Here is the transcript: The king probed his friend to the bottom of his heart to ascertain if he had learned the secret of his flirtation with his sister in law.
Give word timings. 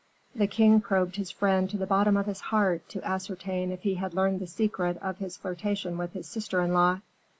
The 0.33 0.47
king 0.47 0.81
probed 0.81 1.17
his 1.17 1.29
friend 1.29 1.69
to 1.69 1.77
the 1.77 1.85
bottom 1.85 2.17
of 2.17 2.25
his 2.25 2.41
heart 2.41 2.89
to 2.89 3.03
ascertain 3.07 3.71
if 3.71 3.83
he 3.83 3.93
had 3.93 4.15
learned 4.15 4.39
the 4.39 4.47
secret 4.47 4.97
of 4.99 5.19
his 5.19 5.37
flirtation 5.37 5.95
with 5.95 6.13
his 6.13 6.27
sister 6.27 6.59
in 6.61 6.73
law. 6.73 7.01